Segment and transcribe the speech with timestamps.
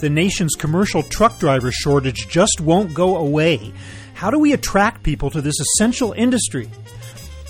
[0.00, 3.70] The nation's commercial truck driver shortage just won't go away.
[4.14, 6.70] How do we attract people to this essential industry?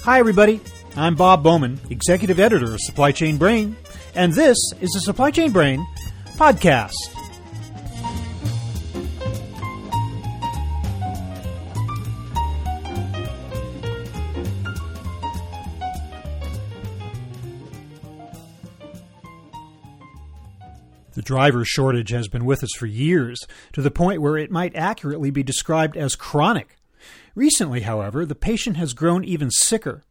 [0.03, 0.61] Hi, everybody.
[0.97, 3.77] I'm Bob Bowman, Executive Editor of Supply Chain Brain,
[4.17, 5.87] and this is the Supply Chain Brain
[6.37, 7.20] podcast.
[21.21, 24.75] The driver shortage has been with us for years, to the point where it might
[24.75, 26.79] accurately be described as chronic.
[27.35, 30.03] Recently, however, the patient has grown even sicker.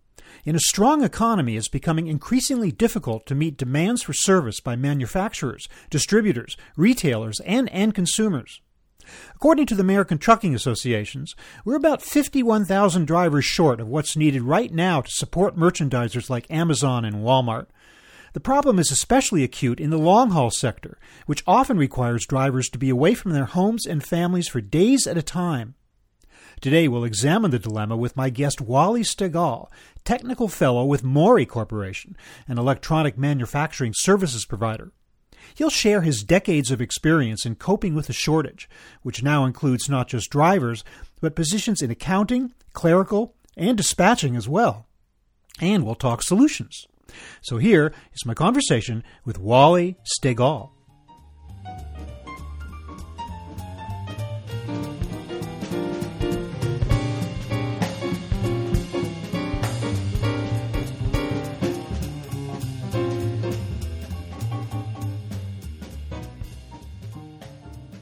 [0.46, 5.68] In a strong economy, it's becoming increasingly difficult to meet demands for service by manufacturers,
[5.90, 8.62] distributors, retailers, and end consumers.
[9.34, 11.36] According to the American Trucking Associations,
[11.66, 17.04] we're about 51,000 drivers short of what's needed right now to support merchandisers like Amazon
[17.04, 17.66] and Walmart.
[18.34, 22.78] The problem is especially acute in the long haul sector, which often requires drivers to
[22.78, 25.76] be away from their homes and families for days at a time.
[26.62, 29.70] Today we'll examine the dilemma with my guest Wally Stegall,
[30.04, 34.92] technical fellow with Morey Corporation, an electronic manufacturing services provider.
[35.56, 38.70] He'll share his decades of experience in coping with the shortage,
[39.02, 40.84] which now includes not just drivers,
[41.22, 44.86] but positions in accounting, clerical, and dispatching as well.
[45.62, 46.88] And we'll talk solutions.
[47.42, 50.72] So here is my conversation with Wally Stegall.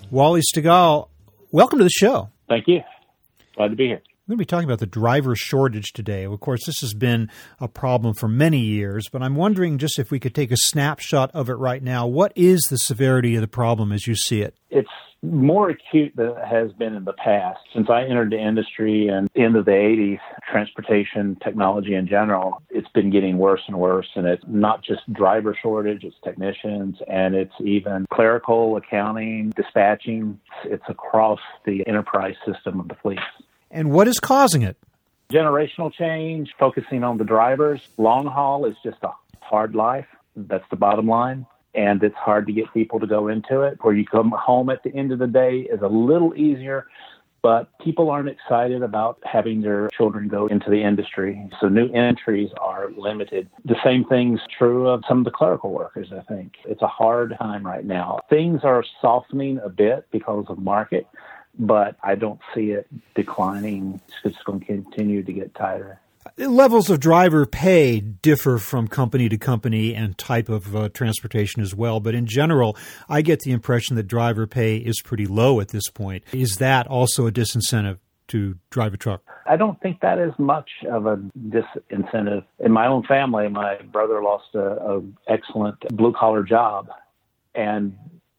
[0.10, 1.10] Wally Stegall,
[1.52, 2.30] welcome to the show.
[2.48, 2.82] Thank you.
[3.56, 4.02] Glad to be here.
[4.28, 6.26] We're going to be talking about the driver shortage today.
[6.26, 7.30] Of course, this has been
[7.62, 11.32] a problem for many years, but I'm wondering just if we could take a snapshot
[11.34, 12.06] of it right now.
[12.08, 14.54] What is the severity of the problem as you see it?
[14.70, 14.90] It's
[15.24, 17.60] more acute than it has been in the past.
[17.74, 20.20] Since I entered the industry and the end of the 80s,
[20.52, 24.10] transportation technology in general, it's been getting worse and worse.
[24.16, 30.38] And it's not just driver shortage, it's technicians, and it's even clerical, accounting, dispatching.
[30.66, 33.20] It's across the enterprise system of the fleet.
[33.72, 34.78] And what is causing it?
[35.32, 37.82] Generational change, focusing on the drivers.
[37.98, 39.12] Long haul is just a
[39.42, 40.08] hard life.
[40.36, 41.46] That's the bottom line.
[41.76, 43.78] And it's hard to get people to go into it.
[43.82, 46.88] Where you come home at the end of the day is a little easier,
[47.44, 51.50] but people aren't excited about having their children go into the industry.
[51.60, 53.50] So new entries are limited.
[53.66, 56.54] The same thing's true of some of the clerical workers, I think.
[56.66, 58.22] It's a hard time right now.
[58.30, 61.06] Things are softening a bit because of market
[61.60, 64.00] but I don't see it declining.
[64.24, 66.00] It's going to continue to get tighter.
[66.38, 71.74] Levels of driver pay differ from company to company and type of uh, transportation as
[71.74, 72.00] well.
[72.00, 72.76] But in general,
[73.08, 76.24] I get the impression that driver pay is pretty low at this point.
[76.34, 79.22] Is that also a disincentive to drive a truck?
[79.46, 82.44] I don't think that is much of a disincentive.
[82.60, 86.90] In my own family, my brother lost a, a excellent blue collar job,
[87.56, 87.98] and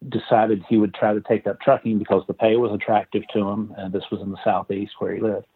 [0.09, 3.75] decided he would try to take up trucking because the pay was attractive to him,
[3.77, 5.47] and this was in the southeast where he lived.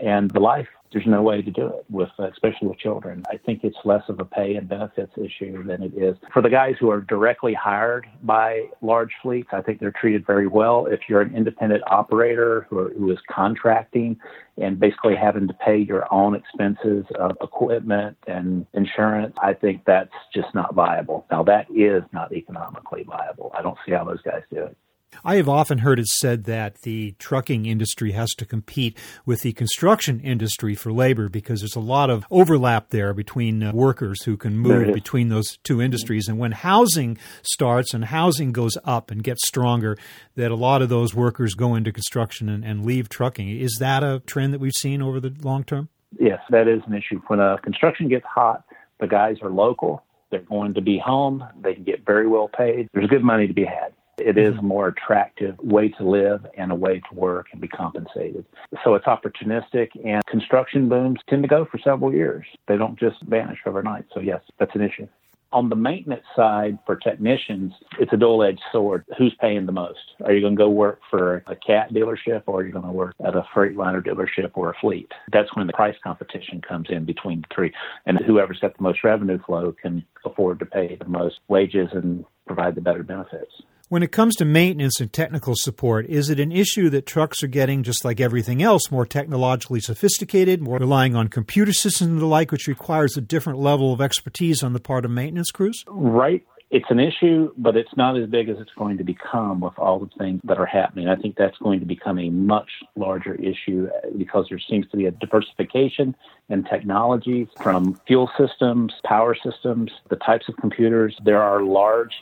[0.00, 3.24] And the life, there's no way to do it with, uh, especially with children.
[3.30, 6.48] I think it's less of a pay and benefits issue than it is for the
[6.48, 9.48] guys who are directly hired by large fleets.
[9.52, 10.86] I think they're treated very well.
[10.86, 14.16] If you're an independent operator who, are, who is contracting
[14.56, 20.14] and basically having to pay your own expenses of equipment and insurance, I think that's
[20.32, 21.26] just not viable.
[21.30, 23.52] Now that is not economically viable.
[23.58, 24.76] I don't see how those guys do it.
[25.22, 29.52] I have often heard it said that the trucking industry has to compete with the
[29.52, 34.36] construction industry for labor because there's a lot of overlap there between uh, workers who
[34.36, 36.28] can move between those two industries.
[36.28, 39.96] And when housing starts and housing goes up and gets stronger,
[40.36, 43.48] that a lot of those workers go into construction and, and leave trucking.
[43.48, 45.88] Is that a trend that we've seen over the long term?
[46.18, 47.20] Yes, that is an issue.
[47.26, 48.64] When uh, construction gets hot,
[49.00, 50.04] the guys are local.
[50.30, 51.44] They're going to be home.
[51.60, 52.88] They can get very well paid.
[52.92, 53.92] There's good money to be had.
[54.18, 54.66] It is a mm-hmm.
[54.66, 58.44] more attractive way to live and a way to work and be compensated.
[58.82, 62.46] So it's opportunistic, and construction booms tend to go for several years.
[62.68, 64.04] They don't just vanish overnight.
[64.14, 65.08] So, yes, that's an issue.
[65.52, 69.04] On the maintenance side for technicians, it's a dual edged sword.
[69.16, 70.00] Who's paying the most?
[70.24, 72.90] Are you going to go work for a cat dealership or are you going to
[72.90, 75.12] work at a Freightliner dealership or a fleet?
[75.32, 77.72] That's when the price competition comes in between the three.
[78.04, 82.24] And whoever's got the most revenue flow can afford to pay the most wages and
[82.46, 83.52] provide the better benefits.
[83.94, 87.46] When it comes to maintenance and technical support, is it an issue that trucks are
[87.46, 92.26] getting, just like everything else, more technologically sophisticated, more relying on computer systems and the
[92.26, 95.84] like, which requires a different level of expertise on the part of maintenance crews?
[95.86, 99.78] Right it's an issue, but it's not as big as it's going to become with
[99.78, 101.06] all the things that are happening.
[101.06, 103.88] I think that's going to become a much larger issue
[104.18, 106.16] because there seems to be a diversification
[106.48, 111.16] in technologies from fuel systems, power systems, the types of computers.
[111.22, 112.14] There are large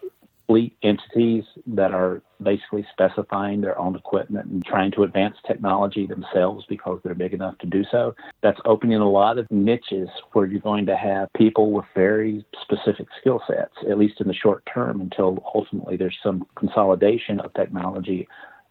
[0.53, 6.67] fleet entities that are basically specifying their own equipment and trying to advance technology themselves
[6.69, 8.15] because they're big enough to do so.
[8.43, 13.07] That's opening a lot of niches where you're going to have people with very specific
[13.19, 18.29] skill sets, at least in the short term, until ultimately there's some consolidation of technology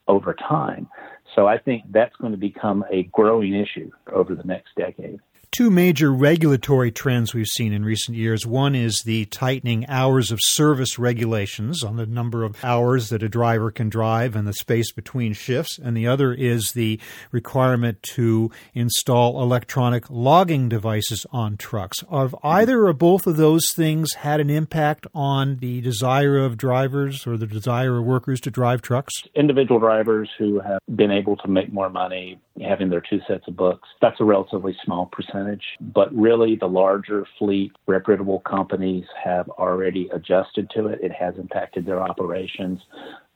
[0.08, 0.88] over time.
[1.34, 5.20] So I think that's going to become a growing issue over the next decade
[5.52, 8.46] two major regulatory trends we've seen in recent years.
[8.46, 13.28] One is the tightening hours of service regulations on the number of hours that a
[13.28, 15.78] driver can drive and the space between shifts.
[15.78, 17.02] And the other is the
[17.32, 22.02] requirement to install electronic logging devices on trucks.
[22.10, 27.28] Have either or both of those things had an impact on the desire of drivers
[27.28, 29.14] or the desire of workers to drive trucks?
[29.36, 33.56] Individual drivers who have been able to make more money having their two sets of
[33.56, 35.64] books, that's a relatively small percentage
[35.94, 41.00] but really the larger fleet, reputable companies have already adjusted to it.
[41.02, 42.80] It has impacted their operations,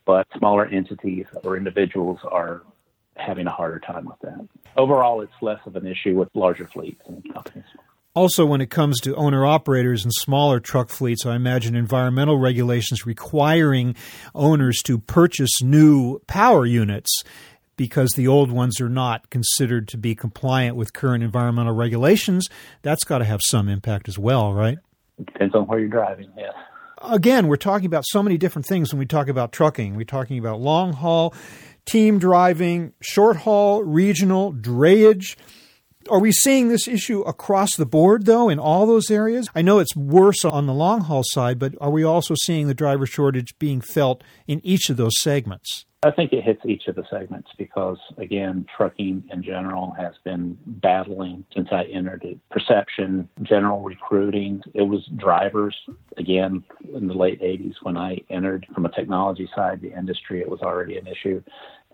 [0.04, 2.62] but smaller entities or individuals are
[3.16, 4.46] having a harder time with that.
[4.76, 7.64] Overall, it's less of an issue with larger fleets and companies.
[8.14, 13.04] Also, when it comes to owner operators and smaller truck fleets, I imagine environmental regulations
[13.04, 13.94] requiring
[14.34, 17.24] owners to purchase new power units
[17.76, 22.48] because the old ones are not considered to be compliant with current environmental regulations,
[22.82, 24.78] that's got to have some impact as well, right?
[25.18, 26.52] Depends on where you're driving, yes.
[27.02, 29.96] Again, we're talking about so many different things when we talk about trucking.
[29.96, 31.34] We're talking about long haul,
[31.84, 35.36] team driving, short haul, regional, drayage.
[36.08, 39.48] Are we seeing this issue across the board, though, in all those areas?
[39.54, 42.74] I know it's worse on the long haul side, but are we also seeing the
[42.74, 45.84] driver shortage being felt in each of those segments?
[46.04, 50.56] I think it hits each of the segments because, again, trucking in general has been
[50.64, 52.38] battling since I entered it.
[52.50, 54.62] Perception, general recruiting.
[54.74, 55.74] It was drivers,
[56.16, 56.62] again,
[56.94, 60.60] in the late 80s when I entered from a technology side, the industry, it was
[60.60, 61.42] already an issue.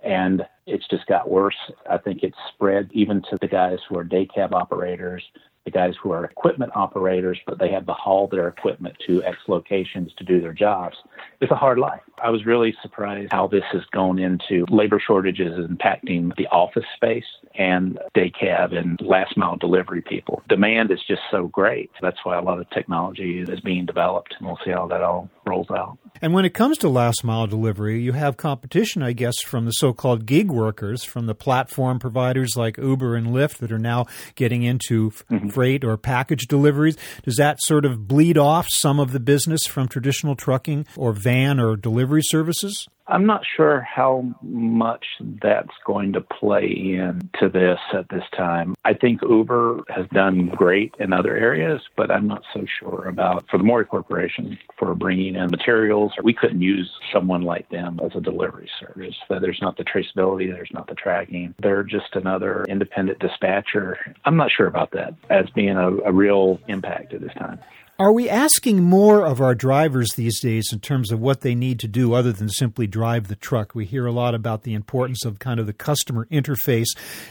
[0.04, 1.56] And it's just got worse.
[1.88, 5.22] I think it's spread even to the guys who are day cab operators,
[5.64, 9.36] the guys who are equipment operators, but they have to haul their equipment to X
[9.46, 10.96] locations to do their jobs.
[11.40, 12.00] It's a hard life.
[12.22, 17.24] I was really surprised how this has gone into labor shortages impacting the office space
[17.54, 20.42] and day cab and last mile delivery people.
[20.48, 21.90] Demand is just so great.
[22.00, 25.30] That's why a lot of technology is being developed, and we'll see how that all
[25.46, 25.98] rolls out.
[26.22, 29.72] And when it comes to last mile delivery, you have competition, I guess, from the
[29.72, 34.06] so called gig workers, from the platform providers like Uber and Lyft that are now
[34.36, 35.48] getting into mm-hmm.
[35.48, 36.96] freight or package deliveries.
[37.24, 41.58] Does that sort of bleed off some of the business from traditional trucking or van
[41.58, 42.86] or delivery services?
[43.12, 45.04] I'm not sure how much
[45.42, 48.74] that's going to play into this at this time.
[48.86, 53.44] I think Uber has done great in other areas, but I'm not so sure about
[53.50, 56.12] for the Morey Corporation for bringing in materials.
[56.22, 59.14] We couldn't use someone like them as a delivery service.
[59.28, 61.54] There's not the traceability, there's not the tracking.
[61.60, 63.98] They're just another independent dispatcher.
[64.24, 67.60] I'm not sure about that as being a, a real impact at this time.
[67.98, 71.78] Are we asking more of our drivers these days in terms of what they need
[71.80, 73.74] to do other than simply drive the truck?
[73.74, 76.88] We hear a lot about the importance of kind of the customer interface.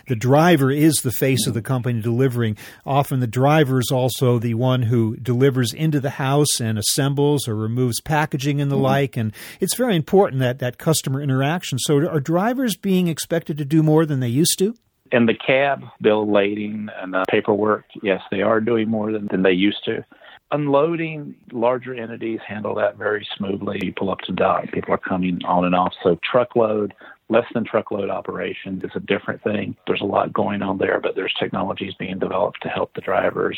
[0.07, 2.57] The driver is the face of the company delivering.
[2.85, 7.55] Often the driver is also the one who delivers into the house and assembles or
[7.55, 8.83] removes packaging and the mm-hmm.
[8.83, 9.17] like.
[9.17, 11.79] And it's very important that that customer interaction.
[11.79, 14.75] So are drivers being expected to do more than they used to?
[15.11, 19.41] In the cab, bill lading and the paperwork, yes, they are doing more than, than
[19.41, 20.05] they used to
[20.51, 23.93] unloading larger entities handle that very smoothly.
[23.97, 25.93] Pull up to dock, people are coming on and off.
[26.03, 26.93] So truckload,
[27.29, 29.75] less than truckload operations is a different thing.
[29.87, 33.57] There's a lot going on there, but there's technologies being developed to help the drivers.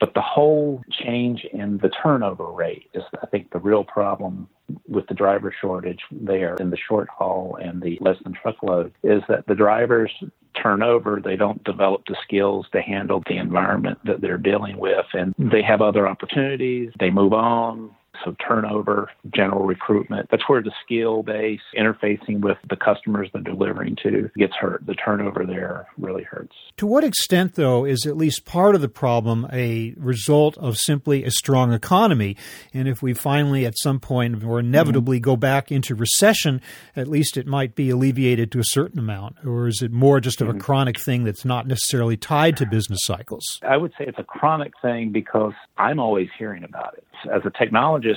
[0.00, 4.48] But the whole change in the turnover rate is, I think, the real problem
[4.90, 9.22] with the driver shortage there in the short haul and the less than truckload is
[9.28, 10.12] that the drivers
[10.60, 15.06] turn over, they don't develop the skills to handle the environment that they're dealing with,
[15.12, 16.90] and they have other opportunities.
[16.98, 17.94] They move on.
[18.24, 23.96] So turnover, general recruitment, that's where the skill base interfacing with the customers they're delivering
[24.02, 24.84] to gets hurt.
[24.86, 26.54] The turnover there really hurts.
[26.78, 31.24] To what extent, though, is at least part of the problem a result of simply
[31.24, 32.36] a strong economy?
[32.72, 35.30] And if we finally, at some point, or inevitably mm-hmm.
[35.30, 36.60] go back into recession,
[36.96, 39.36] at least it might be alleviated to a certain amount?
[39.44, 40.58] Or is it more just of mm-hmm.
[40.58, 43.58] a chronic thing that's not necessarily tied to business cycles?
[43.62, 47.04] I would say it's a chronic thing because I'm always hearing about it.
[47.30, 48.09] As a technologist,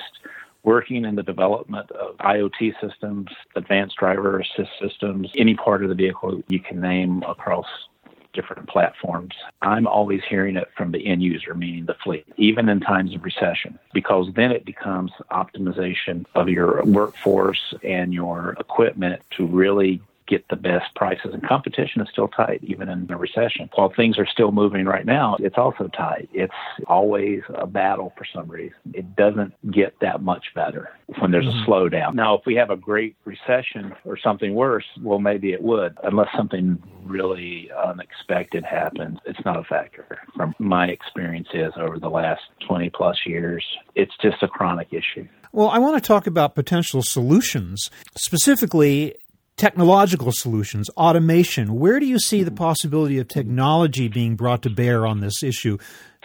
[0.64, 5.96] working in the development of IoT systems, advanced driver assist systems, any part of the
[5.96, 7.68] vehicle you can name across
[8.34, 9.36] different platforms.
[9.62, 13.24] I'm always hearing it from the end user, meaning the fleet, even in times of
[13.24, 20.02] recession, because then it becomes optimization of your workforce and your equipment to really
[20.34, 21.32] get the best prices.
[21.34, 23.70] And competition is still tight, even in the recession.
[23.75, 26.30] While things are still moving right now, it's also tight.
[26.34, 26.54] It's
[26.88, 28.78] always a battle for some reason.
[28.94, 31.72] It doesn't get that much better when there's mm-hmm.
[31.72, 32.16] a slowdown.
[32.16, 36.30] Now, if we have a great recession or something worse, well, maybe it would, unless
[36.36, 39.20] something really unexpected happens.
[39.25, 40.20] It's not a factor.
[40.36, 43.63] From my experiences over the last 20 plus years,
[43.96, 45.28] it's just a chronic issue.
[45.52, 47.92] Well, I want to talk about potential solutions.
[48.18, 49.16] Specifically,
[49.58, 51.80] technological solutions, automation.
[51.80, 55.78] Where do you see the possibility of technology being brought to bear on this issue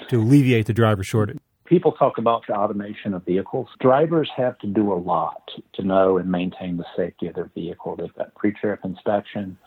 [0.09, 1.39] to alleviate the driver shortage?
[1.67, 3.69] People talk about the automation of vehicles.
[3.79, 5.43] Drivers have to do a lot
[5.75, 7.95] to know and maintain the safety of their vehicle.
[7.97, 9.59] They've got pre trip inspection,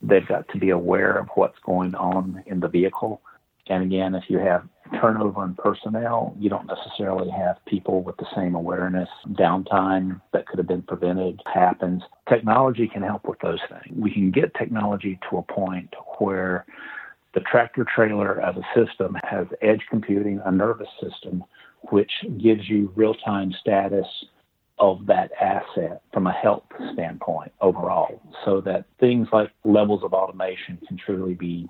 [0.00, 3.20] they've got to be aware of what's going on in the vehicle.
[3.68, 4.66] And again, if you have
[5.00, 9.08] turnover in personnel, you don't necessarily have people with the same awareness.
[9.30, 12.02] Downtime that could have been prevented happens.
[12.28, 13.96] Technology can help with those things.
[13.96, 16.66] We can get technology to a point where
[17.34, 21.44] the tractor trailer as a system has edge computing, a nervous system,
[21.90, 22.10] which
[22.42, 24.06] gives you real time status
[24.78, 30.78] of that asset from a health standpoint overall, so that things like levels of automation
[30.86, 31.68] can truly be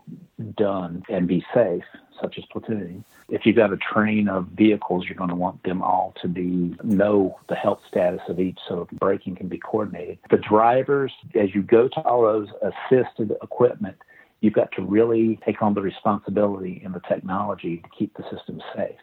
[0.56, 1.84] done and be safe,
[2.20, 3.04] such as platooning.
[3.28, 6.74] If you've got a train of vehicles, you're going to want them all to be
[6.82, 10.18] know the health status of each, so braking can be coordinated.
[10.30, 13.96] The drivers, as you go to all those assisted equipment,
[14.40, 18.60] you've got to really take on the responsibility and the technology to keep the system
[18.74, 18.96] safe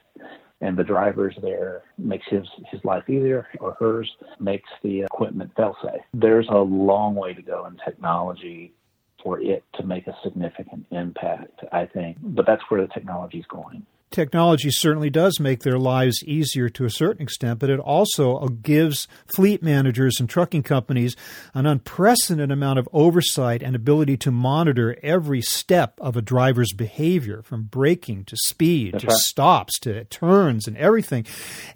[0.64, 5.76] and the drivers there makes his his life easier or hers makes the equipment fail
[5.84, 6.02] safe.
[6.14, 8.74] There's a long way to go in technology
[9.22, 12.18] for it to make a significant impact, I think.
[12.22, 16.86] But that's where the technology is going technology certainly does make their lives easier to
[16.86, 21.16] a certain extent, but it also gives fleet managers and trucking companies
[21.54, 27.42] an unprecedented amount of oversight and ability to monitor every step of a driver's behavior,
[27.42, 29.18] from braking to speed That's to right.
[29.18, 31.26] stops to turns and everything.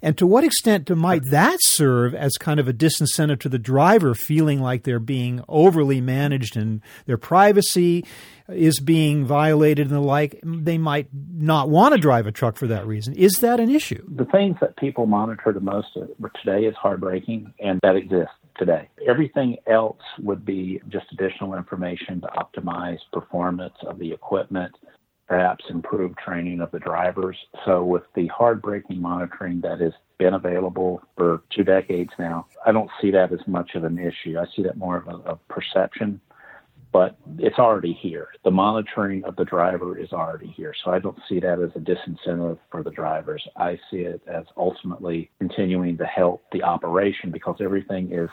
[0.00, 4.14] And to what extent might that serve as kind of a disincentive to the driver
[4.14, 8.04] feeling like they're being overly managed and their privacy?
[8.48, 12.66] Is being violated and the like, they might not want to drive a truck for
[12.68, 13.14] that reason.
[13.14, 14.02] Is that an issue?
[14.08, 15.88] The things that people monitor the most
[16.42, 18.88] today is hard braking, and that exists today.
[19.08, 24.72] Everything else would be just additional information to optimize performance of the equipment,
[25.28, 27.36] perhaps improve training of the drivers.
[27.64, 32.72] So, with the hard braking monitoring that has been available for two decades now, I
[32.72, 34.38] don't see that as much of an issue.
[34.38, 36.20] I see that more of a, a perception
[36.92, 38.28] but it's already here.
[38.44, 40.74] The monitoring of the driver is already here.
[40.84, 43.46] So I don't see that as a disincentive for the drivers.
[43.56, 48.30] I see it as ultimately continuing to help the operation because everything is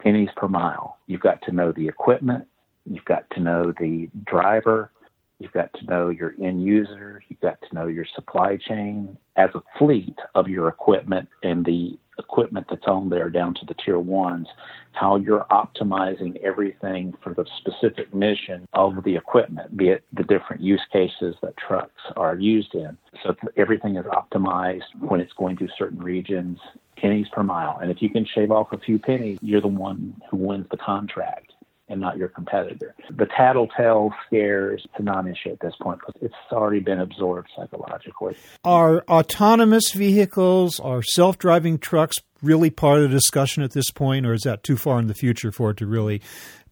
[0.00, 0.98] pennies per mile.
[1.06, 2.46] You've got to know the equipment,
[2.84, 4.92] you've got to know the driver,
[5.38, 9.50] you've got to know your end user, you've got to know your supply chain as
[9.54, 13.98] a fleet of your equipment and the equipment that's on there down to the tier
[13.98, 14.46] ones,
[14.92, 20.62] how you're optimizing everything for the specific mission of the equipment, be it the different
[20.62, 22.96] use cases that trucks are used in.
[23.22, 26.58] So everything is optimized when it's going through certain regions,
[26.96, 27.78] pennies per mile.
[27.80, 30.76] And if you can shave off a few pennies, you're the one who wins the
[30.76, 31.49] contract
[31.90, 32.94] and not your competitor.
[33.10, 38.36] The tattletale scares a non-issue at this point because it's already been absorbed psychologically.
[38.64, 44.32] Are autonomous vehicles, are self-driving trucks really part of the discussion at this point, or
[44.32, 46.22] is that too far in the future for it to really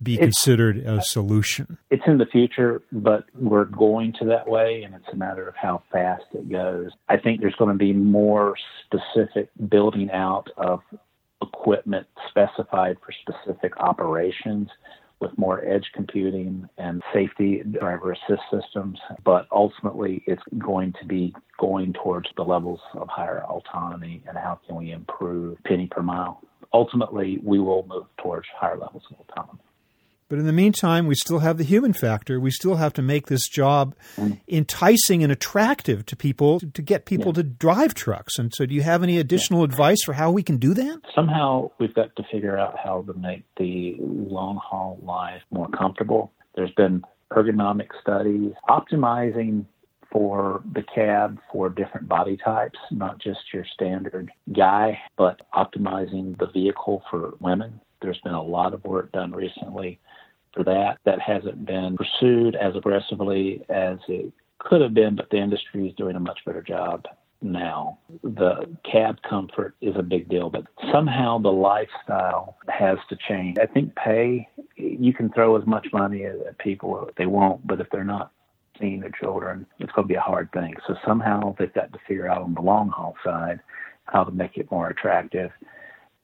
[0.03, 1.77] be it's, considered a solution?
[1.91, 5.55] It's in the future, but we're going to that way, and it's a matter of
[5.57, 6.91] how fast it goes.
[7.09, 8.55] I think there's going to be more
[8.87, 10.81] specific building out of
[11.43, 14.69] equipment specified for specific operations
[15.21, 18.99] with more edge computing and safety driver assist systems.
[19.25, 24.61] But ultimately, it's going to be going towards the levels of higher autonomy and how
[24.67, 26.41] can we improve penny per mile.
[26.73, 29.61] Ultimately, we will move towards higher levels of autonomy.
[30.29, 32.39] But in the meantime, we still have the human factor.
[32.39, 34.39] We still have to make this job mm.
[34.47, 37.33] enticing and attractive to people to get people yeah.
[37.35, 38.39] to drive trucks.
[38.39, 39.73] And so, do you have any additional yeah.
[39.73, 41.01] advice for how we can do that?
[41.15, 46.33] Somehow, we've got to figure out how to make the long haul life more comfortable.
[46.55, 49.65] There's been ergonomic studies optimizing
[50.13, 56.47] for the cab for different body types, not just your standard guy, but optimizing the
[56.53, 57.81] vehicle for women.
[58.01, 59.99] There's been a lot of work done recently
[60.55, 65.37] for that that hasn't been pursued as aggressively as it could have been, but the
[65.37, 67.07] industry is doing a much better job
[67.41, 67.99] now.
[68.23, 73.59] The cab comfort is a big deal, but somehow the lifestyle has to change.
[73.61, 77.89] I think pay, you can throw as much money at people they won't, but if
[77.91, 78.33] they're not
[78.81, 80.75] seeing their children, it's going to be a hard thing.
[80.87, 83.61] So somehow they've got to figure out on the long haul side
[84.07, 85.51] how to make it more attractive.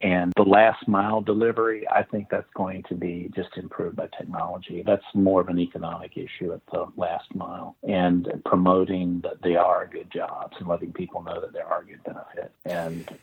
[0.04, 4.82] And the last mile delivery, I think that's going to be just improved by technology.
[4.84, 9.86] That's more of an economic issue at the last mile and promoting that they are
[9.90, 13.18] good jobs and letting people know that there are good benefits and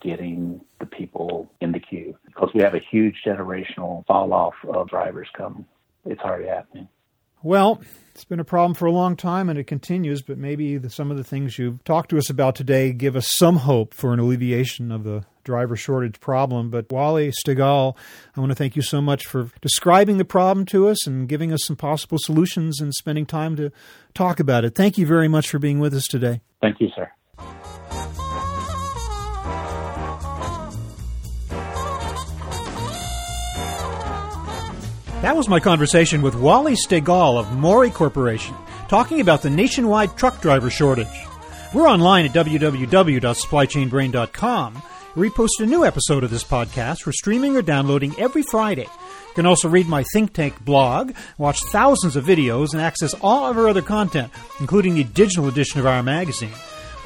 [0.00, 4.88] getting the people in the queue because we have a huge generational fall off of
[4.88, 5.64] drivers coming.
[6.04, 6.88] It's already happening.
[7.44, 7.82] Well,
[8.14, 11.10] it's been a problem for a long time and it continues, but maybe the, some
[11.10, 14.18] of the things you've talked to us about today give us some hope for an
[14.18, 16.70] alleviation of the driver shortage problem.
[16.70, 17.98] But Wally Stegall,
[18.34, 21.52] I want to thank you so much for describing the problem to us and giving
[21.52, 23.70] us some possible solutions and spending time to
[24.14, 24.74] talk about it.
[24.74, 26.40] Thank you very much for being with us today.
[26.62, 27.10] Thank you, sir.
[35.24, 38.54] That was my conversation with Wally Stegall of Morey Corporation,
[38.88, 41.08] talking about the nationwide truck driver shortage.
[41.72, 44.82] We're online at www.supplychainbrain.com.
[45.16, 48.82] We post a new episode of this podcast for streaming or downloading every Friday.
[48.82, 53.46] You can also read my Think Tank blog, watch thousands of videos, and access all
[53.46, 56.52] of our other content, including the digital edition of our magazine.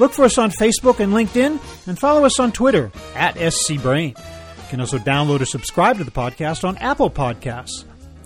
[0.00, 4.18] Look for us on Facebook and LinkedIn, and follow us on Twitter at SCBrain.
[4.18, 7.84] You can also download or subscribe to the podcast on Apple Podcasts.